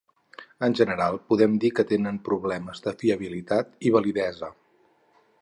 [0.67, 4.51] En general podem dir que tenen problemes de fiabilitat i validesa.